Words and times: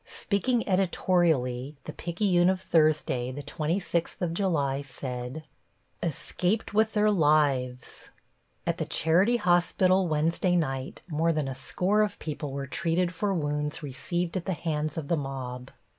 Speaking 0.03 0.67
editorially, 0.67 1.77
the 1.83 1.93
Picayune 1.93 2.49
of 2.49 2.59
Thursday, 2.59 3.31
the 3.31 3.43
twenty 3.43 3.79
sixth 3.79 4.19
of 4.19 4.33
July, 4.33 4.81
said: 4.81 5.43
+ESCAPED 6.01 6.73
WITH 6.73 6.93
THEIR 6.93 7.11
LIVES+ 7.11 8.09
At 8.65 8.79
the 8.79 8.85
Charity 8.85 9.37
Hospital 9.37 10.07
Wednesday 10.07 10.55
night 10.55 11.03
more 11.07 11.31
than 11.31 11.47
a 11.47 11.53
score 11.53 12.01
of 12.01 12.17
people 12.17 12.51
were 12.51 12.65
treated 12.65 13.13
for 13.13 13.31
wounds 13.31 13.83
received 13.83 14.35
at 14.35 14.45
the 14.45 14.53
hands 14.53 14.97
of 14.97 15.07
the 15.07 15.15
mob. 15.17 15.69